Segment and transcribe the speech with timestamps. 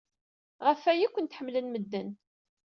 [0.65, 2.09] Ɣef waya ay ken-ḥemmlen medden.